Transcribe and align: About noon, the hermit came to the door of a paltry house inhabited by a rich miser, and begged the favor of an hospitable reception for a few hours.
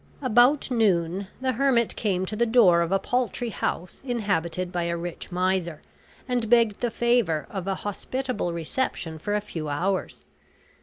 About 0.23 0.71
noon, 0.71 1.27
the 1.41 1.51
hermit 1.51 1.95
came 1.95 2.25
to 2.25 2.35
the 2.35 2.47
door 2.47 2.81
of 2.81 2.91
a 2.91 2.97
paltry 2.97 3.51
house 3.51 4.01
inhabited 4.03 4.71
by 4.71 4.85
a 4.85 4.97
rich 4.97 5.31
miser, 5.31 5.83
and 6.27 6.49
begged 6.49 6.79
the 6.79 6.89
favor 6.89 7.45
of 7.51 7.67
an 7.67 7.75
hospitable 7.75 8.51
reception 8.51 9.19
for 9.19 9.35
a 9.35 9.41
few 9.41 9.69
hours. 9.69 10.23